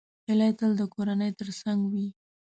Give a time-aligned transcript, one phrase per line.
[0.27, 2.07] هیلۍ تل د کورنۍ تر څنګ وي